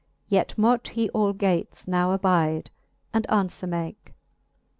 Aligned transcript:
Yet 0.29 0.57
mote 0.57 0.87
he 0.97 1.11
al 1.13 1.31
gates 1.33 1.87
now 1.87 2.11
abide, 2.11 2.71
and 3.13 3.27
anfwere 3.27 3.69
make. 3.69 4.15